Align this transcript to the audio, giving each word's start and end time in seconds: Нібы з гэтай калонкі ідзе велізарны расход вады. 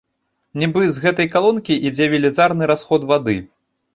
Нібы 0.61 0.81
з 0.95 1.01
гэтай 1.03 1.27
калонкі 1.35 1.77
ідзе 1.89 2.09
велізарны 2.13 2.63
расход 2.73 3.01
вады. 3.15 3.37